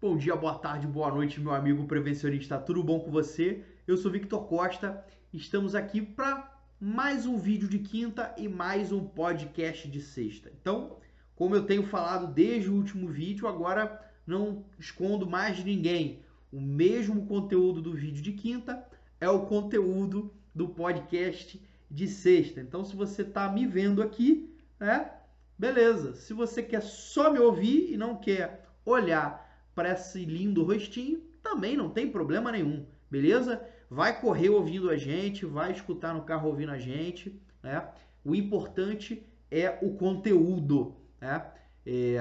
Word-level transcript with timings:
Bom 0.00 0.16
dia, 0.16 0.36
boa 0.36 0.54
tarde, 0.54 0.86
boa 0.86 1.10
noite, 1.10 1.40
meu 1.40 1.52
amigo 1.52 1.84
prevencionista. 1.86 2.58
Tudo 2.58 2.82
bom 2.82 3.00
com 3.00 3.10
você? 3.10 3.64
Eu 3.86 3.96
sou 3.96 4.10
Victor 4.10 4.46
Costa. 4.46 5.04
Estamos 5.32 5.74
aqui 5.74 6.00
para 6.00 6.58
mais 6.80 7.26
um 7.26 7.38
vídeo 7.38 7.68
de 7.68 7.80
quinta 7.80 8.34
e 8.38 8.48
mais 8.48 8.92
um 8.92 9.04
podcast 9.04 9.88
de 9.88 10.00
sexta. 10.00 10.50
Então, 10.60 10.96
como 11.34 11.54
eu 11.54 11.66
tenho 11.66 11.82
falado 11.82 12.32
desde 12.32 12.70
o 12.70 12.74
último 12.74 13.08
vídeo, 13.08 13.46
agora 13.46 14.00
não 14.26 14.64
escondo 14.78 15.28
mais 15.28 15.56
de 15.56 15.64
ninguém. 15.64 16.22
O 16.52 16.60
mesmo 16.60 17.26
conteúdo 17.26 17.82
do 17.82 17.92
vídeo 17.92 18.22
de 18.22 18.32
quinta 18.32 18.86
é 19.20 19.28
o 19.28 19.46
conteúdo 19.46 20.32
do 20.54 20.68
podcast 20.68 21.60
de 21.96 22.06
sexta. 22.06 22.60
Então, 22.60 22.84
se 22.84 22.94
você 22.94 23.22
está 23.22 23.50
me 23.50 23.66
vendo 23.66 24.02
aqui, 24.02 24.54
né? 24.78 25.10
Beleza. 25.58 26.14
Se 26.14 26.34
você 26.34 26.62
quer 26.62 26.82
só 26.82 27.32
me 27.32 27.38
ouvir 27.38 27.90
e 27.90 27.96
não 27.96 28.16
quer 28.16 28.68
olhar 28.84 29.42
para 29.74 29.92
esse 29.92 30.22
lindo 30.26 30.62
rostinho, 30.62 31.22
também 31.42 31.74
não 31.74 31.88
tem 31.88 32.10
problema 32.10 32.52
nenhum, 32.52 32.84
beleza? 33.10 33.64
Vai 33.88 34.20
correr 34.20 34.50
ouvindo 34.50 34.90
a 34.90 34.96
gente, 34.98 35.46
vai 35.46 35.72
escutar 35.72 36.12
no 36.12 36.24
carro 36.24 36.48
ouvindo 36.48 36.70
a 36.70 36.78
gente, 36.78 37.40
né? 37.62 37.88
O 38.22 38.34
importante 38.34 39.26
é 39.50 39.78
o 39.80 39.94
conteúdo, 39.94 40.94
né? 41.18 41.46
É... 41.86 42.18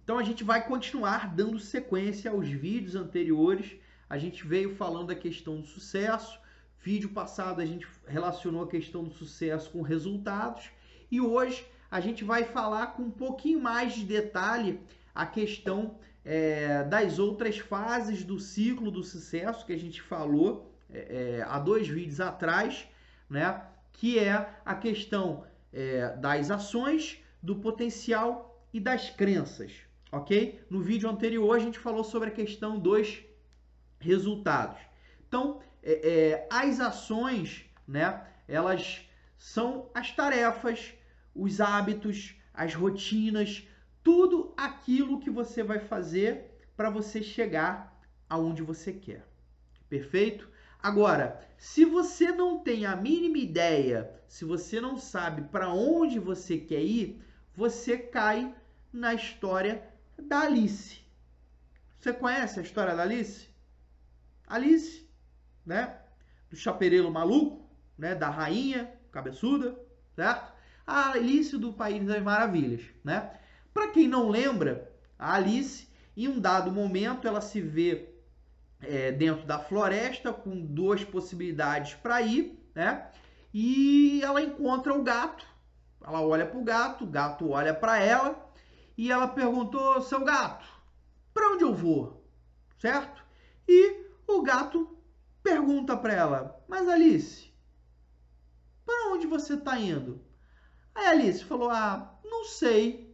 Então 0.00 0.18
a 0.18 0.22
gente 0.22 0.44
vai 0.44 0.64
continuar 0.64 1.34
dando 1.34 1.58
sequência 1.58 2.30
aos 2.30 2.48
vídeos 2.48 2.94
anteriores. 2.94 3.76
A 4.08 4.16
gente 4.16 4.46
veio 4.46 4.76
falando 4.76 5.08
da 5.08 5.16
questão 5.16 5.60
do 5.60 5.66
sucesso. 5.66 6.38
Vídeo 6.80 7.10
passado 7.10 7.60
a 7.60 7.66
gente 7.66 7.86
relacionou 8.06 8.62
a 8.62 8.68
questão 8.68 9.02
do 9.04 9.10
sucesso 9.10 9.70
com 9.70 9.82
resultados. 9.82 10.70
E 11.10 11.20
hoje 11.20 11.66
a 11.90 12.00
gente 12.00 12.24
vai 12.24 12.44
falar 12.44 12.88
com 12.88 13.02
um 13.02 13.10
pouquinho 13.10 13.60
mais 13.60 13.94
de 13.94 14.04
detalhe 14.04 14.80
a 15.14 15.26
questão 15.26 15.96
é, 16.24 16.84
das 16.84 17.18
outras 17.18 17.58
fases 17.58 18.22
do 18.22 18.38
ciclo 18.38 18.90
do 18.90 19.02
sucesso 19.02 19.64
que 19.66 19.72
a 19.72 19.78
gente 19.78 20.00
falou 20.00 20.70
é, 20.90 21.38
é, 21.38 21.42
há 21.46 21.58
dois 21.58 21.88
vídeos 21.88 22.20
atrás, 22.20 22.86
né? 23.28 23.62
Que 23.92 24.18
é 24.18 24.48
a 24.64 24.74
questão 24.74 25.44
é, 25.72 26.16
das 26.16 26.50
ações, 26.50 27.18
do 27.42 27.56
potencial 27.56 28.62
e 28.72 28.80
das 28.80 29.10
crenças, 29.10 29.72
ok? 30.10 30.60
No 30.70 30.80
vídeo 30.80 31.08
anterior 31.08 31.54
a 31.54 31.58
gente 31.58 31.78
falou 31.78 32.04
sobre 32.04 32.28
a 32.28 32.32
questão 32.32 32.78
dos 32.78 33.22
resultados. 33.98 34.80
Então, 35.26 35.60
é, 35.82 36.08
é, 36.08 36.46
as 36.50 36.80
ações, 36.80 37.64
né? 37.86 38.24
Elas 38.46 39.02
são 39.36 39.90
as 39.94 40.10
tarefas, 40.12 40.92
os 41.34 41.60
hábitos, 41.60 42.34
as 42.52 42.74
rotinas, 42.74 43.66
tudo 44.02 44.52
aquilo 44.56 45.20
que 45.20 45.30
você 45.30 45.62
vai 45.62 45.78
fazer 45.78 46.58
para 46.76 46.90
você 46.90 47.22
chegar 47.22 48.00
aonde 48.28 48.62
você 48.62 48.92
quer. 48.92 49.26
Perfeito? 49.88 50.48
Agora, 50.82 51.40
se 51.56 51.84
você 51.84 52.30
não 52.30 52.60
tem 52.60 52.86
a 52.86 52.94
mínima 52.94 53.38
ideia, 53.38 54.10
se 54.28 54.44
você 54.44 54.80
não 54.80 54.96
sabe 54.96 55.42
para 55.42 55.72
onde 55.72 56.18
você 56.18 56.58
quer 56.58 56.82
ir, 56.82 57.20
você 57.54 57.98
cai 57.98 58.54
na 58.92 59.14
história 59.14 59.82
da 60.18 60.42
Alice. 60.42 61.00
Você 61.98 62.12
conhece 62.12 62.60
a 62.60 62.62
história 62.62 62.94
da 62.94 63.02
Alice? 63.02 63.48
Alice, 64.46 65.07
né? 65.68 65.94
Do 66.50 66.56
chapereiro 66.56 67.10
maluco, 67.10 67.68
né? 67.96 68.14
Da 68.14 68.30
rainha 68.30 68.90
cabeçuda, 69.12 69.78
certo? 70.16 70.50
A 70.86 71.10
Alice 71.10 71.56
do 71.58 71.72
País 71.74 72.04
das 72.06 72.22
Maravilhas, 72.22 72.82
né? 73.04 73.30
Para 73.74 73.88
quem 73.88 74.08
não 74.08 74.30
lembra, 74.30 74.90
a 75.18 75.34
Alice, 75.34 75.86
em 76.16 76.26
um 76.26 76.40
dado 76.40 76.72
momento, 76.72 77.28
ela 77.28 77.42
se 77.42 77.60
vê 77.60 78.08
é, 78.80 79.12
dentro 79.12 79.46
da 79.46 79.58
floresta 79.58 80.32
com 80.32 80.58
duas 80.64 81.04
possibilidades 81.04 81.94
para 81.94 82.22
ir, 82.22 82.58
né? 82.74 83.10
E 83.52 84.22
ela 84.22 84.40
encontra 84.40 84.94
o 84.94 85.02
gato. 85.02 85.46
Ela 86.02 86.22
olha 86.22 86.46
para 86.46 86.58
o 86.58 86.64
gato, 86.64 87.04
o 87.04 87.08
gato 87.08 87.50
olha 87.50 87.74
para 87.74 87.98
ela 87.98 88.50
e 88.96 89.12
ela 89.12 89.28
perguntou: 89.28 90.00
"Seu 90.00 90.24
gato, 90.24 90.66
para 91.34 91.52
onde 91.52 91.64
eu 91.64 91.74
vou?" 91.74 92.24
Certo? 92.78 93.22
E 93.66 94.06
o 94.26 94.40
gato 94.42 94.97
pergunta 95.48 95.96
para 95.96 96.12
ela: 96.12 96.64
"Mas 96.68 96.88
Alice, 96.88 97.50
para 98.84 99.12
onde 99.12 99.26
você 99.26 99.54
está 99.54 99.78
indo?" 99.78 100.20
Aí 100.94 101.06
Alice 101.06 101.44
falou: 101.44 101.70
"Ah, 101.70 102.18
não 102.24 102.44
sei. 102.44 103.08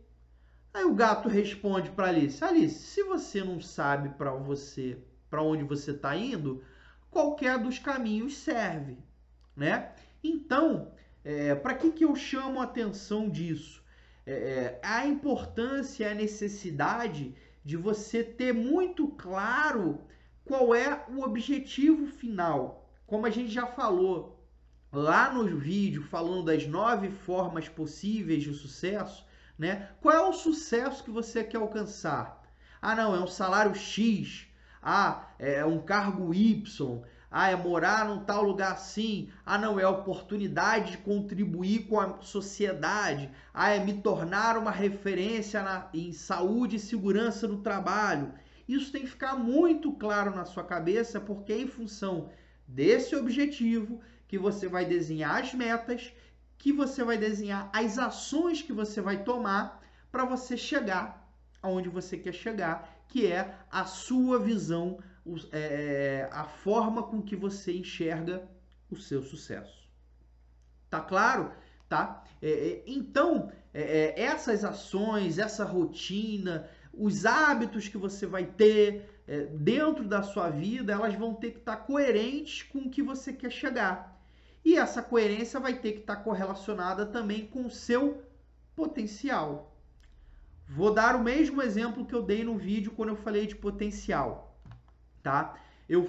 Aí 0.73 0.85
o 0.85 0.95
gato 0.95 1.29
responde 1.29 1.91
para 1.91 2.09
Alice: 2.09 2.43
Alice, 2.43 2.81
se 2.87 3.03
você 3.05 3.45
não 3.45 3.61
sabe 3.61 4.09
para 4.11 4.33
você, 4.33 4.99
para 5.31 5.43
onde 5.43 5.63
você 5.63 5.93
está 5.93 6.17
indo, 6.17 6.65
qualquer 7.11 7.59
dos 7.59 7.79
caminhos 7.79 8.37
serve, 8.37 8.99
né? 9.57 9.93
Então, 10.23 10.93
é, 11.25 11.55
para 11.55 11.75
que 11.75 11.93
que 11.93 12.05
eu 12.05 12.17
chamo 12.17 12.61
a 12.61 12.65
atenção 12.65 13.29
disso? 13.29 13.83
É, 14.27 14.33
é, 14.33 14.81
a 14.83 15.07
importância, 15.07 16.11
a 16.11 16.15
necessidade 16.15 17.35
de 17.65 17.77
você 17.77 18.25
ter 18.25 18.53
muito 18.53 19.09
claro 19.09 20.01
qual 20.45 20.75
é 20.75 21.05
o 21.09 21.23
objetivo 21.23 22.07
final. 22.07 22.89
Como 23.07 23.27
a 23.27 23.31
gente 23.31 23.51
já 23.51 23.67
falou 23.67 24.45
lá 24.93 25.33
no 25.33 25.59
vídeo 25.59 26.03
falando 26.03 26.45
das 26.45 26.67
nove 26.67 27.11
formas 27.11 27.69
possíveis 27.69 28.43
de 28.43 28.55
sucesso, 28.55 29.27
né? 29.59 29.91
Qual 30.01 30.15
é 30.15 30.21
o 30.21 30.33
sucesso 30.33 31.03
que 31.03 31.11
você 31.11 31.43
quer 31.43 31.59
alcançar? 31.59 32.43
Ah, 32.81 32.95
não, 32.95 33.15
é 33.15 33.21
um 33.21 33.27
salário 33.27 33.75
X. 33.75 34.47
Ah, 34.83 35.29
é 35.39 35.65
um 35.65 35.81
cargo 35.81 36.35
Y. 36.35 37.03
Ah, 37.31 37.51
é 37.51 37.57
morar 37.57 38.05
num 38.05 38.21
tal 38.21 38.43
lugar 38.43 38.73
assim. 38.73 39.31
Ah, 39.45 39.59
não, 39.59 39.81
é 39.81 39.87
oportunidade 39.87 40.93
de 40.93 40.99
contribuir 40.99 41.89
com 41.89 41.99
a 41.99 42.21
sociedade. 42.21 43.31
Ah, 43.53 43.71
é 43.71 43.83
me 43.83 43.95
tornar 43.95 44.57
uma 44.59 44.71
referência 44.71 45.63
na, 45.63 45.89
em 45.95 46.13
saúde 46.13 46.77
e 46.77 46.79
segurança 46.79 47.49
no 47.49 47.59
trabalho. 47.59 48.35
Isso 48.67 48.91
tem 48.93 49.03
que 49.03 49.11
ficar 49.11 49.37
muito 49.37 49.93
claro 49.93 50.35
na 50.35 50.45
sua 50.45 50.65
cabeça, 50.65 51.21
porque 51.21 51.53
é 51.53 51.59
em 51.59 51.69
função 51.69 52.31
desse 52.67 53.15
objetivo 53.15 54.01
que 54.27 54.39
você 54.39 54.69
vai 54.69 54.85
desenhar 54.85 55.43
as 55.43 55.53
metas 55.53 56.13
que 56.57 56.73
você 56.73 57.05
vai 57.05 57.19
desenhar 57.19 57.69
as 57.75 57.99
ações 57.99 58.63
que 58.63 58.73
você 58.73 59.01
vai 59.01 59.23
tomar 59.23 59.83
para 60.11 60.25
você 60.25 60.57
chegar 60.57 61.25
aonde 61.61 61.89
você 61.89 62.19
quer 62.19 62.35
chegar, 62.35 63.05
que 63.09 63.27
é 63.27 63.55
a 63.71 63.87
sua 63.87 64.39
visão, 64.39 64.99
é, 65.51 66.29
a 66.31 66.45
forma 66.45 67.03
com 67.03 67.23
que 67.23 67.35
você 67.35 67.73
enxerga 67.73 68.47
o 68.91 68.97
seu 68.97 69.23
sucesso. 69.23 69.89
Tá 70.91 71.01
claro? 71.01 71.51
Tá? 71.89 72.23
É, 72.43 72.51
é 72.51 72.83
então, 72.87 73.51
é, 73.73 73.83
é, 73.83 74.21
essas 74.23 74.63
ações, 74.63 75.39
essa 75.39 75.65
rotina, 75.65 76.69
os 76.99 77.27
hábitos 77.27 77.89
que 77.89 77.97
você 77.97 78.27
vai 78.27 78.45
ter 78.45 79.09
é, 79.27 79.47
dentro 79.47 80.05
da 80.05 80.23
sua 80.23 80.51
vida, 80.51 80.93
elas 80.93 81.15
vão 81.15 81.35
ter 81.35 81.53
que 81.53 81.59
estar 81.59 81.77
coerentes 81.77 82.63
com 82.63 82.81
o 82.81 82.91
que 82.91 83.03
você 83.03 83.33
quer 83.33 83.51
chegar. 83.51 84.15
E 84.65 84.77
essa 84.77 85.03
coerência 85.03 85.61
vai 85.61 85.75
ter 85.75 85.93
que 85.93 86.01
estar 86.01 86.17
correlacionada 86.17 87.05
também 87.05 87.47
com 87.47 87.67
o 87.67 87.71
seu 87.71 88.23
potencial. 88.75 89.77
Vou 90.69 90.93
dar 90.93 91.17
o 91.17 91.23
mesmo 91.23 91.61
exemplo 91.61 92.07
que 92.07 92.15
eu 92.15 92.23
dei 92.23 92.43
no 92.43 92.57
vídeo 92.57 92.93
quando 92.93 93.11
eu 93.11 93.17
falei 93.17 93.47
de 93.47 93.55
potencial, 93.55 94.59
tá? 95.23 95.55
Eu 95.87 96.09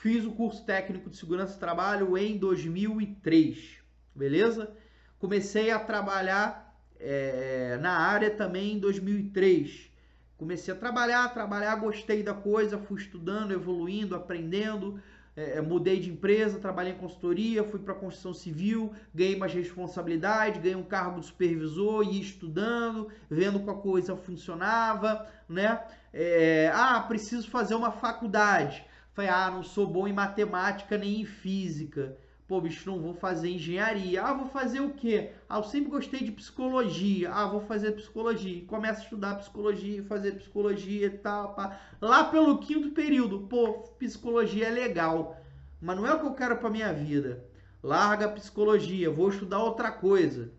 fiz 0.00 0.24
o 0.24 0.32
curso 0.32 0.64
técnico 0.64 1.08
de 1.08 1.16
segurança 1.16 1.54
do 1.54 1.60
trabalho 1.60 2.18
em 2.18 2.36
2003, 2.36 3.78
beleza? 4.12 4.76
Comecei 5.20 5.70
a 5.70 5.78
trabalhar 5.78 6.76
é, 6.98 7.78
na 7.80 7.92
área 7.92 8.30
também 8.30 8.72
em 8.72 8.78
2003. 8.80 9.91
Comecei 10.42 10.74
a 10.74 10.76
trabalhar, 10.76 11.32
trabalhar, 11.32 11.76
gostei 11.76 12.20
da 12.20 12.34
coisa, 12.34 12.76
fui 12.76 13.00
estudando, 13.00 13.52
evoluindo, 13.52 14.16
aprendendo, 14.16 15.00
é, 15.36 15.58
é, 15.58 15.60
mudei 15.60 16.00
de 16.00 16.10
empresa, 16.10 16.58
trabalhei 16.58 16.94
em 16.94 16.96
consultoria, 16.96 17.62
fui 17.62 17.78
para 17.78 17.94
construção 17.94 18.34
civil, 18.34 18.92
ganhei 19.14 19.36
mais 19.36 19.54
responsabilidade, 19.54 20.58
ganhei 20.58 20.74
um 20.74 20.82
cargo 20.82 21.20
de 21.20 21.26
supervisor, 21.26 22.02
ia 22.02 22.20
estudando, 22.20 23.08
vendo 23.30 23.70
a 23.70 23.74
coisa 23.74 24.16
funcionava, 24.16 25.28
né? 25.48 25.80
É, 26.12 26.72
ah, 26.74 26.98
preciso 27.06 27.48
fazer 27.48 27.76
uma 27.76 27.92
faculdade. 27.92 28.84
Falei, 29.12 29.30
ah, 29.30 29.48
não 29.48 29.62
sou 29.62 29.86
bom 29.86 30.08
em 30.08 30.12
matemática 30.12 30.98
nem 30.98 31.20
em 31.20 31.24
física. 31.24 32.16
Pô, 32.52 32.60
bicho, 32.60 32.86
não 32.90 33.00
vou 33.00 33.14
fazer 33.14 33.48
engenharia. 33.48 34.22
Ah, 34.22 34.34
vou 34.34 34.44
fazer 34.44 34.80
o 34.80 34.90
quê? 34.90 35.30
Ah, 35.48 35.56
eu 35.56 35.62
sempre 35.62 35.90
gostei 35.90 36.22
de 36.22 36.30
psicologia. 36.32 37.32
Ah, 37.32 37.46
vou 37.46 37.62
fazer 37.62 37.92
psicologia. 37.92 38.62
Começa 38.66 39.00
a 39.00 39.04
estudar 39.04 39.36
psicologia, 39.36 40.04
fazer 40.04 40.32
psicologia 40.32 41.06
e 41.06 41.10
tal. 41.16 41.54
Pá. 41.54 41.80
Lá 41.98 42.24
pelo 42.24 42.58
quinto 42.58 42.90
período, 42.90 43.46
pô, 43.48 43.72
psicologia 43.98 44.66
é 44.66 44.70
legal. 44.70 45.34
Mas 45.80 45.96
não 45.96 46.06
é 46.06 46.12
o 46.12 46.20
que 46.20 46.26
eu 46.26 46.34
quero 46.34 46.58
pra 46.58 46.68
minha 46.68 46.92
vida. 46.92 47.42
Larga 47.82 48.26
a 48.26 48.32
psicologia, 48.32 49.10
vou 49.10 49.30
estudar 49.30 49.60
outra 49.60 49.90
coisa. 49.90 50.52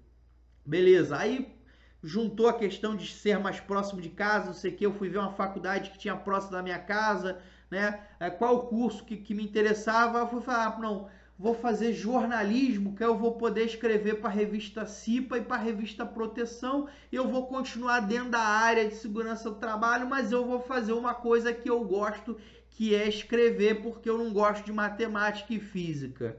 Beleza, 0.66 1.16
aí 1.16 1.56
juntou 2.04 2.48
a 2.48 2.54
questão 2.54 2.96
de 2.96 3.14
ser 3.14 3.38
mais 3.38 3.60
próximo 3.60 4.02
de 4.02 4.10
casa, 4.10 4.48
não 4.48 4.54
sei 4.56 4.72
o 4.72 4.76
que, 4.76 4.86
eu 4.86 4.94
fui 4.94 5.10
ver 5.10 5.20
uma 5.20 5.34
faculdade 5.34 5.92
que 5.92 6.00
tinha 6.00 6.16
próximo 6.16 6.54
da 6.54 6.64
minha 6.64 6.80
casa, 6.80 7.40
né? 7.70 8.02
É, 8.20 8.32
qual 8.32 8.56
o 8.56 8.68
curso 8.68 9.06
que, 9.06 9.16
que 9.16 9.36
me 9.36 9.44
interessava, 9.44 10.20
eu 10.20 10.28
fui 10.28 10.42
falar, 10.42 10.68
ah, 10.68 10.80
não, 10.80 11.08
vou 11.38 11.54
fazer 11.54 11.94
jornalismo, 11.94 12.96
que 12.96 13.04
eu 13.04 13.18
vou 13.18 13.34
poder 13.34 13.66
escrever 13.66 14.22
para 14.22 14.30
a 14.30 14.34
revista 14.34 14.86
CIPA 14.86 15.38
e 15.38 15.42
para 15.42 15.58
a 15.58 15.60
revista 15.60 16.06
Proteção, 16.06 16.88
eu 17.12 17.28
vou 17.28 17.48
continuar 17.48 18.02
dentro 18.02 18.32
da 18.32 18.40
área 18.40 18.88
de 18.88 18.96
segurança 18.96 19.50
do 19.50 19.58
trabalho, 19.58 20.08
mas 20.08 20.32
eu 20.32 20.46
vou 20.46 20.60
fazer 20.62 20.94
uma 20.94 21.14
coisa 21.14 21.54
que 21.54 21.70
eu 21.70 21.84
gosto, 21.84 22.38
que 22.70 22.96
é 22.96 23.08
escrever, 23.08 23.82
porque 23.82 24.10
eu 24.10 24.18
não 24.18 24.32
gosto 24.32 24.66
de 24.66 24.72
matemática 24.72 25.54
e 25.54 25.60
física, 25.60 26.38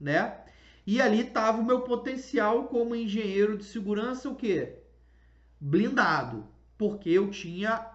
né? 0.00 0.38
E 0.86 1.00
ali 1.00 1.20
estava 1.20 1.60
o 1.60 1.64
meu 1.64 1.82
potencial 1.82 2.64
como 2.64 2.94
engenheiro 2.94 3.56
de 3.56 3.64
segurança, 3.64 4.28
o 4.28 4.34
quê? 4.34 4.80
blindado, 5.60 6.46
porque 6.78 7.10
eu 7.10 7.30
tinha, 7.30 7.86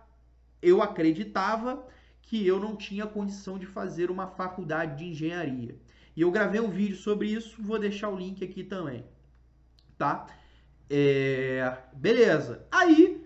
eu 0.62 0.82
acreditava 0.82 1.88
que 2.22 2.46
eu 2.46 2.60
não 2.60 2.76
tinha 2.76 3.08
condição 3.08 3.58
de 3.58 3.66
fazer 3.66 4.12
uma 4.12 4.28
faculdade 4.28 5.00
de 5.00 5.06
engenharia. 5.10 5.80
E 6.16 6.22
eu 6.22 6.32
gravei 6.32 6.62
um 6.62 6.70
vídeo 6.70 6.96
sobre 6.96 7.28
isso, 7.28 7.62
vou 7.62 7.78
deixar 7.78 8.10
o 8.10 8.18
link 8.18 8.44
aqui 8.44 8.64
também, 8.64 9.06
tá? 9.98 10.28
É, 10.90 11.78
beleza. 11.94 12.66
Aí, 12.72 13.22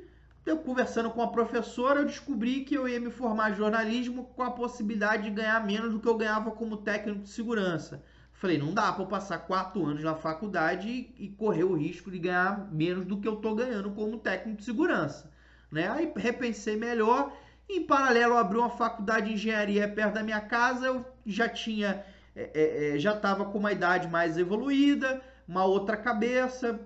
eu 0.46 0.58
conversando 0.58 1.12
com 1.12 1.22
a 1.22 1.28
professora, 1.28 2.00
eu 2.00 2.06
descobri 2.06 2.64
que 2.64 2.74
eu 2.74 2.88
ia 2.88 3.00
me 3.00 3.12
formar 3.12 3.52
em 3.52 3.56
jornalismo 3.56 4.24
com 4.36 4.42
a 4.42 4.52
possibilidade 4.52 5.24
de 5.24 5.30
ganhar 5.30 5.64
menos 5.66 5.92
do 5.92 6.00
que 6.00 6.08
eu 6.08 6.18
ganhava 6.18 6.52
como 6.52 6.78
técnico 6.78 7.22
de 7.22 7.30
segurança. 7.30 8.04
Falei, 8.40 8.58
não 8.58 8.74
dá 8.74 8.92
para 8.94 9.04
eu 9.04 9.08
passar 9.08 9.40
quatro 9.40 9.86
anos 9.86 10.02
na 10.02 10.16
faculdade 10.16 11.14
e, 11.18 11.28
correr 11.38 11.66
o 11.66 11.76
risco 11.76 12.10
de 12.10 12.18
ganhar 12.18 12.72
menos 12.72 13.06
do 13.06 13.20
que 13.20 13.28
eu 13.28 13.36
tô 13.36 13.54
ganhando 13.54 13.92
como 13.92 14.18
técnico 14.18 14.60
de 14.60 14.64
segurança. 14.64 15.30
Né? 15.70 15.90
Aí 15.90 16.12
repensei 16.16 16.78
melhor. 16.78 17.34
Em 17.68 17.84
paralelo, 17.84 18.38
abri 18.38 18.58
uma 18.58 18.70
faculdade 18.70 19.28
de 19.28 19.34
engenharia 19.34 19.88
perto 19.90 20.14
da 20.14 20.24
minha 20.24 20.40
casa. 20.40 20.86
Eu 20.86 21.06
já 21.26 21.50
tinha, 21.50 22.04
é, 22.40 22.52
é, 22.54 22.96
é 22.96 23.00
já 23.00 23.14
estava 23.14 23.46
com 23.46 23.58
uma 23.58 23.72
idade 23.72 24.08
mais 24.08 24.38
evoluída, 24.38 25.22
uma 25.48 25.66
outra 25.66 25.98
cabeça. 25.98 26.80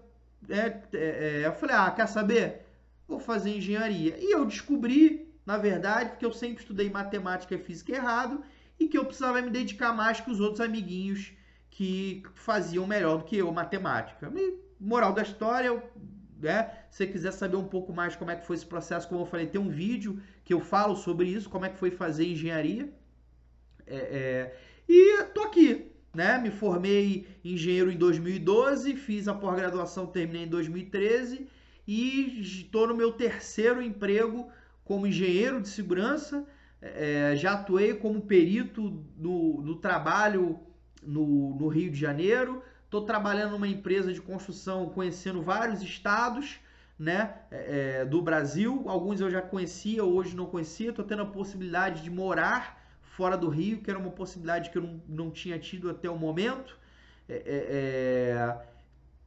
Né? 0.47 0.81
É, 0.93 1.41
é, 1.41 1.45
eu 1.45 1.53
falei, 1.53 1.75
ah, 1.75 1.91
quer 1.91 2.07
saber? 2.07 2.65
Vou 3.07 3.19
fazer 3.19 3.55
engenharia. 3.55 4.15
E 4.17 4.31
eu 4.31 4.45
descobri, 4.45 5.33
na 5.45 5.57
verdade, 5.57 6.11
porque 6.11 6.25
eu 6.25 6.31
sempre 6.31 6.61
estudei 6.61 6.89
matemática 6.89 7.55
e 7.55 7.57
física 7.57 7.93
errado, 7.93 8.43
e 8.79 8.87
que 8.87 8.97
eu 8.97 9.05
precisava 9.05 9.41
me 9.41 9.49
dedicar 9.49 9.93
mais 9.93 10.19
que 10.19 10.31
os 10.31 10.39
outros 10.39 10.61
amiguinhos 10.61 11.33
que 11.69 12.23
faziam 12.35 12.85
melhor 12.85 13.17
do 13.17 13.23
que 13.23 13.37
eu 13.37 13.51
matemática. 13.51 14.31
E, 14.35 14.59
moral 14.79 15.13
da 15.13 15.21
história, 15.21 15.81
né? 16.39 16.69
Se 16.91 16.97
você 16.97 17.07
quiser 17.07 17.31
saber 17.31 17.55
um 17.55 17.67
pouco 17.67 17.93
mais 17.93 18.15
como 18.15 18.29
é 18.29 18.35
que 18.35 18.45
foi 18.45 18.55
esse 18.55 18.65
processo, 18.65 19.07
como 19.07 19.21
eu 19.21 19.25
falei, 19.25 19.47
tem 19.47 19.59
um 19.59 19.69
vídeo 19.69 20.21
que 20.43 20.53
eu 20.53 20.59
falo 20.59 20.95
sobre 20.95 21.27
isso, 21.27 21.49
como 21.49 21.65
é 21.65 21.69
que 21.69 21.77
foi 21.77 21.89
fazer 21.89 22.27
engenharia. 22.27 22.93
É, 23.87 23.95
é, 23.95 24.55
e 24.87 25.23
tô 25.33 25.41
aqui, 25.41 25.91
né? 26.13 26.37
Me 26.37 26.51
formei 26.51 27.27
engenheiro 27.43 27.91
em 27.91 27.97
2012, 27.97 28.95
fiz 28.95 29.27
a 29.27 29.33
pós-graduação, 29.33 30.05
terminei 30.05 30.43
em 30.43 30.49
2013 30.49 31.47
e 31.87 32.41
estou 32.41 32.87
no 32.87 32.95
meu 32.95 33.11
terceiro 33.11 33.81
emprego 33.81 34.47
como 34.85 35.07
engenheiro 35.07 35.61
de 35.61 35.69
segurança. 35.69 36.45
É, 36.81 37.33
já 37.35 37.53
atuei 37.53 37.93
como 37.93 38.21
perito 38.21 39.03
no, 39.17 39.61
no 39.61 39.75
trabalho 39.75 40.59
no, 41.01 41.55
no 41.55 41.67
Rio 41.67 41.89
de 41.89 41.99
Janeiro. 41.99 42.61
Estou 42.85 43.05
trabalhando 43.05 43.51
numa 43.51 43.67
empresa 43.67 44.13
de 44.13 44.21
construção, 44.21 44.89
conhecendo 44.89 45.41
vários 45.41 45.81
estados 45.81 46.59
né, 46.99 47.35
é, 47.49 48.01
é, 48.01 48.05
do 48.05 48.21
Brasil. 48.21 48.83
Alguns 48.87 49.19
eu 49.19 49.31
já 49.31 49.41
conhecia, 49.41 50.03
hoje 50.03 50.35
não 50.35 50.45
conhecia. 50.45 50.89
Estou 50.89 51.05
tendo 51.05 51.23
a 51.23 51.25
possibilidade 51.25 52.03
de 52.03 52.11
morar 52.11 52.82
fora 53.15 53.37
do 53.37 53.47
Rio, 53.47 53.81
que 53.81 53.89
era 53.89 53.99
uma 53.99 54.11
possibilidade 54.11 54.69
que 54.69 54.77
eu 54.77 54.81
não, 54.81 55.01
não 55.07 55.31
tinha 55.31 55.57
tido 55.59 55.89
até 55.89 56.09
o 56.09 56.17
momento. 56.17 56.77
É, 57.29 57.43
é, 57.45 58.73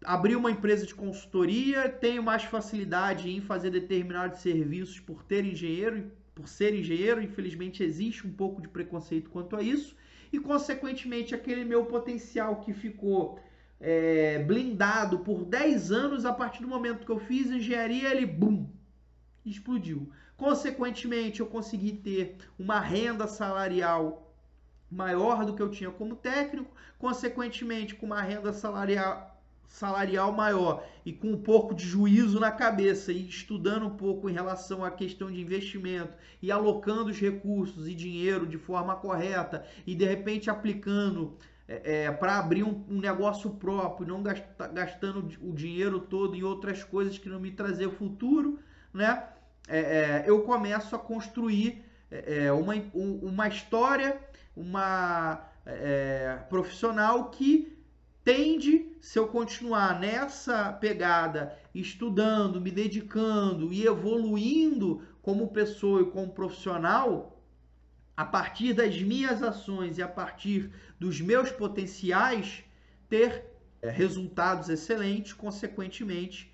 é 0.04 0.36
uma 0.36 0.50
empresa 0.50 0.86
de 0.86 0.94
consultoria, 0.94 1.88
tenho 1.88 2.22
mais 2.22 2.44
facilidade 2.44 3.30
em 3.30 3.40
fazer 3.40 3.70
determinados 3.70 4.40
serviços 4.40 5.00
por 5.00 5.22
ter 5.22 5.44
engenheiro, 5.44 6.10
por 6.34 6.48
ser 6.48 6.74
engenheiro. 6.74 7.22
Infelizmente 7.22 7.82
existe 7.82 8.26
um 8.26 8.32
pouco 8.32 8.60
de 8.60 8.68
preconceito 8.68 9.30
quanto 9.30 9.56
a 9.56 9.62
isso 9.62 9.96
e, 10.32 10.40
consequentemente, 10.40 11.34
aquele 11.34 11.64
meu 11.64 11.86
potencial 11.86 12.60
que 12.60 12.74
ficou 12.74 13.38
é, 13.80 14.40
blindado 14.40 15.20
por 15.20 15.44
10 15.44 15.92
anos, 15.92 16.24
a 16.24 16.32
partir 16.32 16.62
do 16.62 16.68
momento 16.68 17.06
que 17.06 17.12
eu 17.12 17.20
fiz 17.20 17.50
engenharia, 17.50 18.10
ele 18.10 18.26
bum, 18.26 18.68
explodiu. 19.44 20.10
Consequentemente, 20.36 21.40
eu 21.40 21.46
consegui 21.46 21.92
ter 21.92 22.36
uma 22.58 22.78
renda 22.78 23.26
salarial 23.26 24.34
maior 24.90 25.44
do 25.44 25.54
que 25.54 25.62
eu 25.62 25.70
tinha 25.70 25.90
como 25.90 26.14
técnico, 26.14 26.74
consequentemente, 26.98 27.94
com 27.94 28.06
uma 28.06 28.22
renda 28.22 28.52
salarial 28.52 29.34
salarial 29.68 30.32
maior 30.32 30.86
e 31.04 31.12
com 31.12 31.32
um 31.32 31.42
pouco 31.42 31.74
de 31.74 31.84
juízo 31.84 32.38
na 32.38 32.52
cabeça 32.52 33.12
e 33.12 33.28
estudando 33.28 33.86
um 33.86 33.96
pouco 33.96 34.30
em 34.30 34.32
relação 34.32 34.84
à 34.84 34.90
questão 34.90 35.30
de 35.30 35.40
investimento 35.40 36.14
e 36.40 36.52
alocando 36.52 37.10
os 37.10 37.18
recursos 37.18 37.88
e 37.88 37.94
dinheiro 37.94 38.46
de 38.46 38.56
forma 38.56 38.94
correta 38.94 39.66
e 39.84 39.94
de 39.94 40.04
repente 40.04 40.48
aplicando 40.48 41.36
é, 41.68 42.04
é 42.04 42.12
para 42.12 42.38
abrir 42.38 42.62
um, 42.62 42.84
um, 42.88 43.00
negócio 43.00 43.50
próprio, 43.50 44.06
não 44.06 44.22
gastando 44.22 45.28
o 45.42 45.52
dinheiro 45.52 45.98
todo 45.98 46.36
em 46.36 46.44
outras 46.44 46.84
coisas 46.84 47.18
que 47.18 47.28
não 47.28 47.40
me 47.40 47.50
trazer 47.50 47.90
futuro, 47.90 48.60
né? 48.94 49.24
É, 49.66 49.78
é, 49.78 50.24
eu 50.26 50.42
começo 50.42 50.94
a 50.94 50.98
construir 50.98 51.84
é, 52.10 52.46
é, 52.46 52.52
uma, 52.52 52.74
uma 52.94 53.48
história, 53.48 54.20
uma 54.54 55.44
profissional 56.48 57.28
que 57.30 57.76
tende, 58.22 58.96
se 59.00 59.18
eu 59.18 59.26
continuar 59.26 59.98
nessa 59.98 60.72
pegada, 60.72 61.58
estudando, 61.74 62.60
me 62.60 62.70
dedicando 62.70 63.72
e 63.72 63.84
evoluindo 63.84 65.02
como 65.20 65.48
pessoa 65.48 66.02
e 66.02 66.10
como 66.12 66.30
profissional, 66.30 67.42
a 68.16 68.24
partir 68.24 68.74
das 68.74 69.02
minhas 69.02 69.42
ações 69.42 69.98
e 69.98 70.02
a 70.02 70.08
partir 70.08 70.70
dos 71.00 71.20
meus 71.20 71.50
potenciais, 71.50 72.62
ter 73.08 73.44
é, 73.82 73.90
resultados 73.90 74.68
excelentes, 74.68 75.32
consequentemente, 75.32 76.52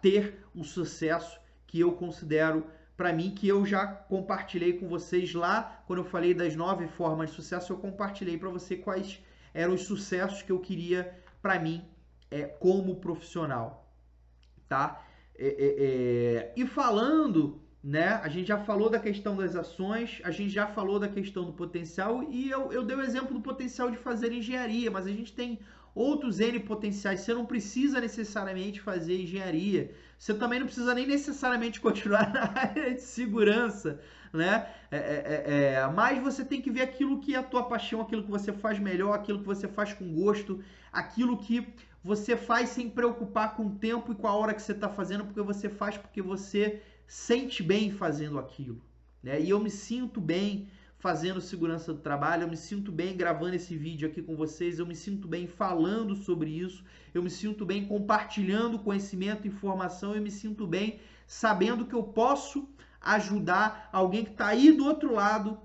ter 0.00 0.46
um 0.54 0.62
sucesso 0.62 1.40
que 1.74 1.80
eu 1.80 1.90
considero 1.90 2.64
para 2.96 3.12
mim, 3.12 3.34
que 3.34 3.48
eu 3.48 3.66
já 3.66 3.84
compartilhei 3.84 4.74
com 4.74 4.86
vocês 4.86 5.34
lá, 5.34 5.82
quando 5.88 5.98
eu 5.98 6.04
falei 6.04 6.32
das 6.32 6.54
nove 6.54 6.86
formas 6.86 7.30
de 7.30 7.34
sucesso, 7.34 7.72
eu 7.72 7.78
compartilhei 7.78 8.38
para 8.38 8.48
você 8.48 8.76
quais 8.76 9.20
eram 9.52 9.74
os 9.74 9.82
sucessos 9.82 10.40
que 10.40 10.52
eu 10.52 10.60
queria 10.60 11.12
para 11.42 11.58
mim 11.58 11.84
é, 12.30 12.44
como 12.44 13.00
profissional, 13.00 13.92
tá? 14.68 15.04
É, 15.36 15.48
é, 15.48 15.68
é, 15.86 16.52
e 16.56 16.64
falando, 16.64 17.60
né? 17.82 18.20
A 18.22 18.28
gente 18.28 18.46
já 18.46 18.58
falou 18.58 18.88
da 18.88 19.00
questão 19.00 19.34
das 19.34 19.56
ações, 19.56 20.20
a 20.22 20.30
gente 20.30 20.50
já 20.50 20.68
falou 20.68 21.00
da 21.00 21.08
questão 21.08 21.44
do 21.44 21.54
potencial 21.54 22.22
e 22.22 22.48
eu, 22.48 22.72
eu 22.72 22.84
dei 22.84 22.96
o 22.96 23.02
exemplo 23.02 23.34
do 23.34 23.40
potencial 23.40 23.90
de 23.90 23.96
fazer 23.96 24.30
engenharia, 24.30 24.92
mas 24.92 25.08
a 25.08 25.10
gente 25.10 25.32
tem 25.32 25.58
outros 25.94 26.40
N 26.40 26.58
potenciais. 26.60 27.20
Você 27.20 27.32
não 27.32 27.46
precisa 27.46 28.00
necessariamente 28.00 28.80
fazer 28.80 29.20
engenharia. 29.20 29.92
Você 30.18 30.34
também 30.34 30.58
não 30.58 30.66
precisa 30.66 30.94
nem 30.94 31.06
necessariamente 31.06 31.80
continuar 31.80 32.32
na 32.32 32.52
área 32.58 32.94
de 32.94 33.02
segurança, 33.02 34.00
né? 34.32 34.68
É, 34.90 34.96
é, 34.96 35.44
é, 35.46 35.72
é, 35.74 35.86
mas 35.88 36.22
você 36.22 36.44
tem 36.44 36.60
que 36.60 36.70
ver 36.70 36.82
aquilo 36.82 37.20
que 37.20 37.34
é 37.34 37.38
a 37.38 37.42
tua 37.42 37.62
paixão, 37.64 38.00
aquilo 38.00 38.24
que 38.24 38.30
você 38.30 38.52
faz 38.52 38.78
melhor, 38.78 39.14
aquilo 39.14 39.40
que 39.40 39.46
você 39.46 39.68
faz 39.68 39.92
com 39.92 40.12
gosto, 40.14 40.62
aquilo 40.92 41.38
que 41.38 41.66
você 42.02 42.36
faz 42.36 42.70
sem 42.70 42.90
preocupar 42.90 43.56
com 43.56 43.66
o 43.66 43.74
tempo 43.76 44.12
e 44.12 44.14
com 44.14 44.26
a 44.26 44.34
hora 44.34 44.52
que 44.52 44.62
você 44.62 44.72
está 44.72 44.88
fazendo, 44.88 45.24
porque 45.24 45.40
você 45.40 45.68
faz 45.68 45.96
porque 45.96 46.20
você 46.20 46.82
sente 47.06 47.62
bem 47.62 47.90
fazendo 47.90 48.38
aquilo. 48.38 48.80
Né? 49.22 49.40
E 49.40 49.50
eu 49.50 49.58
me 49.58 49.70
sinto 49.70 50.20
bem 50.20 50.68
fazendo 51.04 51.38
segurança 51.38 51.92
do 51.92 52.00
trabalho, 52.00 52.44
eu 52.44 52.48
me 52.48 52.56
sinto 52.56 52.90
bem 52.90 53.14
gravando 53.14 53.54
esse 53.54 53.76
vídeo 53.76 54.08
aqui 54.08 54.22
com 54.22 54.34
vocês, 54.34 54.78
eu 54.78 54.86
me 54.86 54.96
sinto 54.96 55.28
bem 55.28 55.46
falando 55.46 56.16
sobre 56.16 56.48
isso, 56.48 56.82
eu 57.12 57.22
me 57.22 57.28
sinto 57.28 57.66
bem 57.66 57.84
compartilhando 57.86 58.78
conhecimento, 58.78 59.46
informação, 59.46 60.14
eu 60.14 60.22
me 60.22 60.30
sinto 60.30 60.66
bem 60.66 60.98
sabendo 61.26 61.84
que 61.84 61.94
eu 61.94 62.02
posso 62.02 62.66
ajudar 63.02 63.90
alguém 63.92 64.24
que 64.24 64.30
está 64.30 64.46
aí 64.46 64.72
do 64.72 64.86
outro 64.86 65.12
lado 65.12 65.58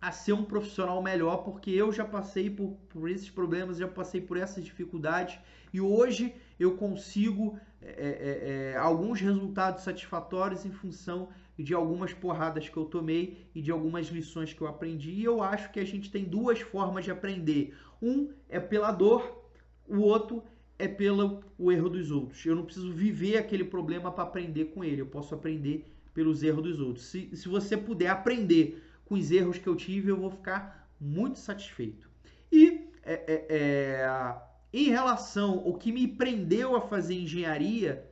a 0.00 0.10
ser 0.10 0.32
um 0.32 0.44
profissional 0.44 1.00
melhor, 1.00 1.44
porque 1.44 1.70
eu 1.70 1.92
já 1.92 2.04
passei 2.04 2.50
por, 2.50 2.72
por 2.88 3.08
esses 3.08 3.30
problemas, 3.30 3.78
já 3.78 3.86
passei 3.86 4.20
por 4.20 4.36
essas 4.36 4.64
dificuldades 4.64 5.38
e 5.72 5.80
hoje 5.80 6.34
eu 6.58 6.76
consigo 6.76 7.56
é, 7.80 7.88
é, 7.88 8.72
é, 8.72 8.76
alguns 8.76 9.20
resultados 9.20 9.84
satisfatórios 9.84 10.66
em 10.66 10.72
função 10.72 11.28
de 11.62 11.74
algumas 11.74 12.12
porradas 12.12 12.68
que 12.68 12.76
eu 12.76 12.84
tomei 12.84 13.48
e 13.54 13.62
de 13.62 13.70
algumas 13.70 14.06
lições 14.08 14.52
que 14.52 14.60
eu 14.60 14.66
aprendi. 14.66 15.10
E 15.10 15.24
eu 15.24 15.42
acho 15.42 15.70
que 15.72 15.80
a 15.80 15.84
gente 15.84 16.10
tem 16.10 16.24
duas 16.24 16.60
formas 16.60 17.04
de 17.04 17.10
aprender. 17.10 17.74
Um 18.02 18.30
é 18.48 18.60
pela 18.60 18.92
dor, 18.92 19.50
o 19.88 20.00
outro 20.00 20.42
é 20.78 20.86
pelo 20.86 21.42
o 21.58 21.72
erro 21.72 21.88
dos 21.88 22.10
outros. 22.10 22.44
Eu 22.44 22.54
não 22.54 22.64
preciso 22.64 22.92
viver 22.92 23.38
aquele 23.38 23.64
problema 23.64 24.12
para 24.12 24.24
aprender 24.24 24.66
com 24.66 24.84
ele. 24.84 25.00
Eu 25.00 25.06
posso 25.06 25.34
aprender 25.34 25.86
pelos 26.12 26.42
erros 26.42 26.62
dos 26.62 26.80
outros. 26.80 27.06
Se, 27.06 27.34
se 27.34 27.48
você 27.48 27.76
puder 27.76 28.08
aprender 28.08 28.82
com 29.04 29.14
os 29.14 29.30
erros 29.30 29.58
que 29.58 29.66
eu 29.66 29.76
tive, 29.76 30.10
eu 30.10 30.16
vou 30.16 30.30
ficar 30.30 30.90
muito 31.00 31.38
satisfeito. 31.38 32.08
E 32.50 32.86
é, 33.02 33.12
é, 33.12 33.46
é, 33.48 34.36
em 34.72 34.88
relação 34.90 35.60
ao 35.60 35.74
que 35.74 35.92
me 35.92 36.08
prendeu 36.08 36.74
a 36.74 36.80
fazer 36.80 37.14
engenharia, 37.14 38.04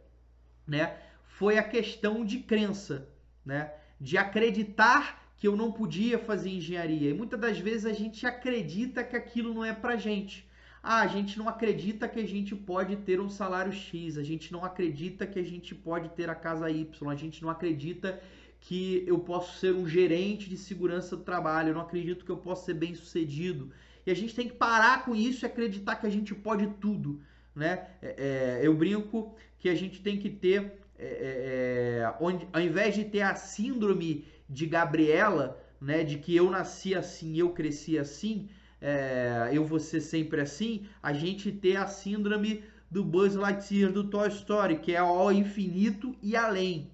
né, 0.66 0.98
foi 1.26 1.58
a 1.58 1.62
questão 1.62 2.24
de 2.24 2.38
crença, 2.38 3.08
né, 3.44 3.72
de 4.00 4.16
acreditar 4.16 5.22
que 5.36 5.48
eu 5.48 5.56
não 5.56 5.72
podia 5.72 6.18
fazer 6.18 6.50
engenharia. 6.50 7.10
E 7.10 7.14
muitas 7.14 7.38
das 7.38 7.58
vezes 7.58 7.86
a 7.86 7.92
gente 7.92 8.26
acredita 8.26 9.04
que 9.04 9.16
aquilo 9.16 9.52
não 9.52 9.64
é 9.64 9.72
pra 9.72 9.96
gente. 9.96 10.48
Ah, 10.82 11.00
a 11.00 11.06
gente 11.06 11.38
não 11.38 11.48
acredita 11.48 12.06
que 12.06 12.20
a 12.20 12.26
gente 12.26 12.54
pode 12.54 12.96
ter 12.96 13.18
um 13.18 13.30
salário 13.30 13.72
X, 13.72 14.18
a 14.18 14.22
gente 14.22 14.52
não 14.52 14.64
acredita 14.64 15.26
que 15.26 15.38
a 15.38 15.42
gente 15.42 15.74
pode 15.74 16.10
ter 16.10 16.28
a 16.28 16.34
casa 16.34 16.70
Y, 16.70 17.10
a 17.10 17.14
gente 17.14 17.42
não 17.42 17.48
acredita 17.48 18.20
que 18.60 19.02
eu 19.06 19.18
posso 19.18 19.58
ser 19.58 19.74
um 19.74 19.86
gerente 19.86 20.48
de 20.48 20.56
segurança 20.56 21.16
do 21.16 21.22
trabalho, 21.22 21.70
eu 21.70 21.74
não 21.74 21.82
acredito 21.82 22.24
que 22.24 22.30
eu 22.30 22.36
possa 22.36 22.66
ser 22.66 22.74
bem 22.74 22.94
sucedido. 22.94 23.70
E 24.06 24.10
a 24.10 24.14
gente 24.14 24.34
tem 24.34 24.48
que 24.48 24.54
parar 24.54 25.04
com 25.04 25.14
isso 25.14 25.44
e 25.44 25.46
acreditar 25.46 25.96
que 25.96 26.06
a 26.06 26.10
gente 26.10 26.34
pode 26.34 26.66
tudo. 26.80 27.20
Né? 27.54 27.86
É, 28.02 28.14
é, 28.18 28.60
eu 28.62 28.74
brinco 28.74 29.34
que 29.58 29.68
a 29.68 29.74
gente 29.74 30.02
tem 30.02 30.18
que 30.18 30.28
ter, 30.28 30.80
é, 30.98 31.04
é, 31.04 31.98
é 32.00 32.14
onde, 32.20 32.46
ao 32.52 32.60
invés 32.60 32.94
de 32.94 33.04
ter 33.04 33.22
a 33.22 33.34
síndrome 33.34 34.24
de 34.48 34.66
Gabriela, 34.66 35.60
né, 35.80 36.04
de 36.04 36.18
que 36.18 36.34
eu 36.34 36.50
nasci 36.50 36.94
assim, 36.94 37.36
eu 37.36 37.50
cresci 37.50 37.98
assim, 37.98 38.48
é, 38.80 39.50
eu 39.52 39.64
vou 39.64 39.78
ser 39.78 40.00
sempre 40.00 40.40
assim, 40.40 40.86
a 41.02 41.12
gente 41.12 41.50
ter 41.50 41.76
a 41.76 41.86
síndrome 41.86 42.64
do 42.90 43.04
Buzz 43.04 43.34
Lightyear 43.34 43.92
do 43.92 44.04
Toy 44.04 44.28
Story, 44.28 44.78
que 44.78 44.92
é 44.92 44.98
ao 44.98 45.32
infinito 45.32 46.14
e 46.22 46.36
além, 46.36 46.90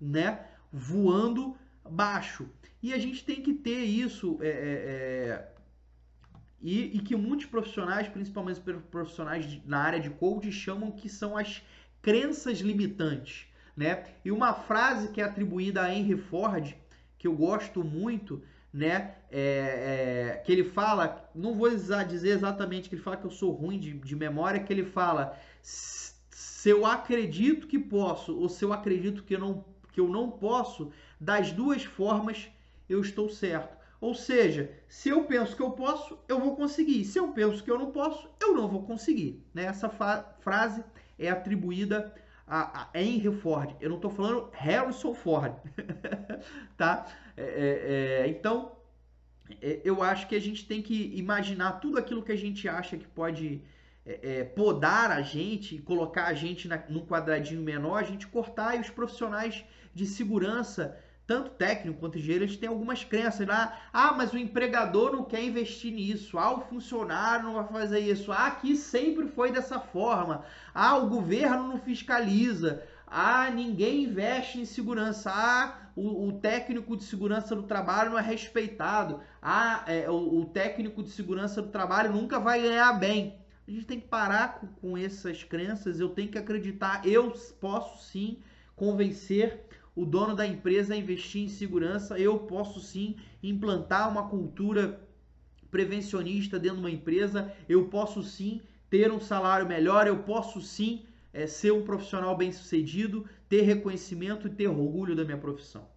né? 0.00 0.46
Voando 0.70 1.56
baixo. 1.88 2.48
E 2.82 2.92
a 2.92 2.98
gente 2.98 3.24
tem 3.24 3.40
que 3.40 3.54
ter 3.54 3.82
isso, 3.84 4.38
é, 4.42 5.48
e, 6.60 6.96
e, 6.96 7.00
que 7.00 7.16
muitos 7.16 7.46
profissionais, 7.46 8.08
principalmente 8.08 8.60
profissionais 8.90 9.60
na 9.64 9.78
área 9.78 10.00
de 10.00 10.10
coach, 10.10 10.50
chamam 10.52 10.92
que 10.92 11.08
são 11.08 11.36
as 11.36 11.62
crenças 12.02 12.58
limitantes, 12.58 13.46
né? 13.76 14.04
E 14.24 14.30
uma 14.30 14.52
frase 14.52 15.08
que 15.08 15.20
é 15.20 15.24
atribuída 15.24 15.82
a 15.82 15.94
Henry 15.94 16.18
Ford, 16.18 16.74
que 17.16 17.28
eu 17.28 17.34
gosto 17.34 17.82
muito, 17.82 18.42
né? 18.72 19.14
É, 19.30 20.34
é, 20.34 20.42
que 20.44 20.50
ele 20.50 20.64
fala, 20.64 21.30
não 21.34 21.54
vou 21.54 21.70
dizer 21.70 22.30
exatamente 22.30 22.88
que 22.88 22.96
ele 22.96 23.02
fala 23.02 23.16
que 23.16 23.24
eu 23.24 23.30
sou 23.30 23.52
ruim 23.52 23.78
de, 23.78 23.92
de 23.92 24.16
memória, 24.16 24.62
que 24.62 24.72
ele 24.72 24.84
fala 24.84 25.38
se 25.62 26.68
eu 26.68 26.84
acredito 26.86 27.66
que 27.66 27.78
posso 27.78 28.38
ou 28.38 28.48
se 28.48 28.64
eu 28.64 28.72
acredito 28.72 29.22
que 29.24 29.36
não, 29.38 29.64
que 29.92 30.00
eu 30.00 30.08
não 30.08 30.30
posso, 30.30 30.92
das 31.20 31.52
duas 31.52 31.84
formas 31.84 32.48
eu 32.88 33.00
estou 33.00 33.28
certo. 33.28 33.76
Ou 34.00 34.14
seja, 34.14 34.70
se 34.88 35.10
eu 35.10 35.24
penso 35.24 35.54
que 35.54 35.62
eu 35.62 35.70
posso, 35.70 36.18
eu 36.28 36.40
vou 36.40 36.56
conseguir. 36.56 37.04
Se 37.04 37.18
eu 37.18 37.28
penso 37.28 37.62
que 37.62 37.70
eu 37.70 37.78
não 37.78 37.92
posso, 37.92 38.28
eu 38.40 38.52
não 38.52 38.66
vou 38.66 38.82
conseguir. 38.82 39.40
Né? 39.54 39.64
Essa 39.64 39.88
frase 40.40 40.82
é 41.18 41.28
atribuída 41.30 42.14
a, 42.46 42.82
a 42.82 43.00
Henry 43.00 43.32
Ford. 43.32 43.74
Eu 43.80 43.88
não 43.90 43.96
estou 43.96 44.10
falando 44.10 44.50
Harrison 44.52 45.14
Ford, 45.14 45.54
tá? 46.76 47.06
É, 47.36 47.42
é, 47.42 48.24
é, 48.24 48.28
então, 48.28 48.72
é, 49.60 49.80
eu 49.84 50.02
acho 50.02 50.26
que 50.26 50.34
a 50.34 50.40
gente 50.40 50.66
tem 50.66 50.82
que 50.82 51.12
imaginar 51.16 51.72
tudo 51.80 51.98
aquilo 51.98 52.22
que 52.22 52.32
a 52.32 52.36
gente 52.36 52.68
acha 52.68 52.96
que 52.96 53.06
pode 53.06 53.62
é, 54.04 54.40
é, 54.40 54.44
podar 54.44 55.10
a 55.10 55.22
gente, 55.22 55.78
colocar 55.78 56.26
a 56.26 56.34
gente 56.34 56.68
na, 56.68 56.82
num 56.88 57.06
quadradinho 57.06 57.62
menor, 57.62 57.98
a 57.98 58.02
gente 58.02 58.26
cortar 58.26 58.76
e 58.76 58.80
os 58.80 58.90
profissionais 58.90 59.64
de 59.94 60.06
segurança 60.06 60.98
tanto 61.26 61.50
técnico 61.50 62.00
quanto 62.00 62.18
engenheiro, 62.18 62.44
eles 62.44 62.56
têm 62.56 62.68
algumas 62.68 63.04
crenças 63.04 63.46
lá. 63.46 63.78
Ah, 63.92 64.12
mas 64.12 64.32
o 64.32 64.38
empregador 64.38 65.12
não 65.12 65.24
quer 65.24 65.42
investir 65.42 65.92
nisso. 65.92 66.38
Ah, 66.38 66.52
o 66.52 66.60
funcionário 66.62 67.44
não 67.44 67.54
vai 67.54 67.66
fazer 67.68 68.00
isso. 68.00 68.32
Ah, 68.32 68.46
aqui 68.48 68.76
sempre 68.76 69.28
foi 69.28 69.52
dessa 69.52 69.78
forma. 69.78 70.44
Ah, 70.74 70.96
o 70.96 71.08
governo 71.08 71.68
não 71.68 71.78
fiscaliza. 71.78 72.82
Ah, 73.06 73.50
ninguém 73.50 74.04
investe 74.04 74.60
em 74.60 74.64
segurança. 74.64 75.30
Ah, 75.32 75.90
o, 75.94 76.28
o 76.28 76.32
técnico 76.32 76.96
de 76.96 77.04
segurança 77.04 77.54
do 77.54 77.62
trabalho 77.62 78.10
não 78.10 78.18
é 78.18 78.22
respeitado. 78.22 79.20
Ah, 79.40 79.84
é, 79.86 80.10
o, 80.10 80.40
o, 80.40 80.46
técnico 80.46 81.02
de 81.02 81.10
segurança 81.10 81.62
do 81.62 81.68
trabalho 81.68 82.12
nunca 82.12 82.40
vai 82.40 82.62
ganhar 82.62 82.92
bem. 82.94 83.38
A 83.68 83.70
gente 83.70 83.86
tem 83.86 84.00
que 84.00 84.08
parar 84.08 84.54
com, 84.54 84.66
com 84.66 84.98
essas 84.98 85.44
crenças. 85.44 86.00
Eu 86.00 86.08
tenho 86.08 86.30
que 86.30 86.38
acreditar. 86.38 87.06
Eu 87.06 87.32
posso 87.60 88.02
sim 88.02 88.38
convencer 88.74 89.66
o 89.94 90.06
dono 90.06 90.34
da 90.34 90.46
empresa 90.46 90.96
investir 90.96 91.42
em 91.42 91.48
segurança, 91.48 92.18
eu 92.18 92.38
posso 92.38 92.80
sim 92.80 93.16
implantar 93.42 94.10
uma 94.10 94.28
cultura 94.28 95.00
prevencionista 95.70 96.58
dentro 96.58 96.78
de 96.78 96.82
uma 96.82 96.90
empresa, 96.90 97.52
eu 97.68 97.88
posso 97.88 98.22
sim 98.22 98.60
ter 98.88 99.10
um 99.10 99.20
salário 99.20 99.66
melhor, 99.66 100.06
eu 100.06 100.18
posso 100.22 100.60
sim 100.60 101.04
é, 101.32 101.46
ser 101.46 101.72
um 101.72 101.82
profissional 101.82 102.36
bem 102.36 102.52
sucedido, 102.52 103.26
ter 103.48 103.62
reconhecimento 103.62 104.46
e 104.46 104.50
ter 104.50 104.68
orgulho 104.68 105.16
da 105.16 105.24
minha 105.24 105.38
profissão. 105.38 105.88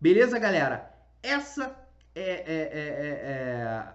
Beleza, 0.00 0.38
galera? 0.38 0.92
Essa 1.22 1.76
é, 2.14 2.22
é, 2.22 3.94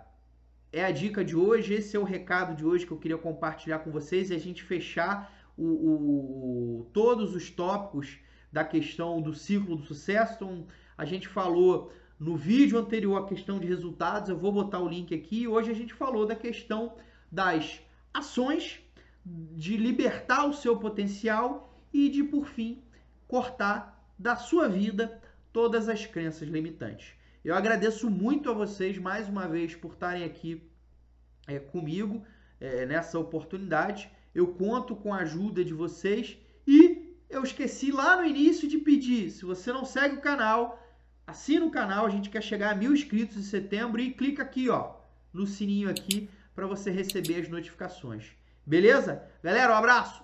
é, 0.71 0.79
é, 0.79 0.85
a 0.85 0.91
dica 0.91 1.23
de 1.23 1.35
hoje, 1.35 1.73
esse 1.73 1.95
é 1.95 1.99
o 1.99 2.03
recado 2.03 2.55
de 2.55 2.65
hoje 2.65 2.85
que 2.85 2.91
eu 2.91 2.97
queria 2.97 3.17
compartilhar 3.17 3.79
com 3.79 3.91
vocês 3.91 4.29
e 4.29 4.33
a 4.33 4.39
gente 4.39 4.63
fechar 4.63 5.33
o, 5.57 5.65
o, 5.65 6.89
todos 6.93 7.35
os 7.35 7.49
tópicos 7.49 8.19
da 8.51 8.63
questão 8.63 9.21
do 9.21 9.33
ciclo 9.33 9.75
do 9.75 9.83
sucesso. 9.83 10.33
Então, 10.35 10.67
a 10.97 11.05
gente 11.05 11.27
falou 11.27 11.91
no 12.19 12.35
vídeo 12.35 12.79
anterior 12.79 13.17
a 13.17 13.27
questão 13.27 13.59
de 13.59 13.67
resultados, 13.67 14.29
eu 14.29 14.37
vou 14.37 14.51
botar 14.51 14.79
o 14.79 14.87
link 14.87 15.13
aqui. 15.13 15.47
Hoje 15.47 15.71
a 15.71 15.75
gente 15.75 15.93
falou 15.93 16.25
da 16.25 16.35
questão 16.35 16.95
das 17.31 17.79
ações, 18.13 18.79
de 19.25 19.77
libertar 19.77 20.45
o 20.45 20.53
seu 20.53 20.77
potencial 20.77 21.73
e 21.93 22.09
de, 22.09 22.23
por 22.23 22.47
fim, 22.47 22.81
cortar 23.27 24.11
da 24.17 24.35
sua 24.35 24.67
vida 24.67 25.21
todas 25.51 25.89
as 25.89 26.05
crenças 26.05 26.47
limitantes. 26.47 27.13
Eu 27.43 27.55
agradeço 27.55 28.09
muito 28.09 28.49
a 28.49 28.53
vocês 28.53 28.97
mais 28.97 29.29
uma 29.29 29.47
vez 29.47 29.75
por 29.75 29.93
estarem 29.93 30.23
aqui 30.23 30.69
é, 31.47 31.59
comigo 31.59 32.23
é, 32.59 32.85
nessa 32.85 33.19
oportunidade. 33.19 34.09
Eu 34.33 34.47
conto 34.47 34.95
com 34.95 35.13
a 35.13 35.19
ajuda 35.19 35.63
de 35.63 35.73
vocês 35.73 36.37
e 36.65 36.96
eu 37.29 37.43
esqueci 37.43 37.91
lá 37.91 38.15
no 38.17 38.25
início 38.25 38.67
de 38.67 38.77
pedir. 38.77 39.31
Se 39.31 39.45
você 39.45 39.71
não 39.71 39.85
segue 39.85 40.15
o 40.15 40.21
canal, 40.21 40.81
assina 41.25 41.65
o 41.65 41.71
canal. 41.71 42.05
A 42.05 42.09
gente 42.09 42.29
quer 42.29 42.41
chegar 42.41 42.71
a 42.71 42.75
mil 42.75 42.93
inscritos 42.93 43.37
em 43.37 43.43
setembro 43.43 44.01
e 44.01 44.13
clica 44.13 44.43
aqui, 44.43 44.69
ó, 44.69 44.95
no 45.33 45.45
sininho 45.45 45.89
aqui 45.89 46.29
para 46.55 46.67
você 46.67 46.89
receber 46.89 47.41
as 47.41 47.49
notificações. 47.49 48.31
Beleza? 48.65 49.23
Galera, 49.43 49.73
um 49.73 49.77
abraço. 49.77 50.23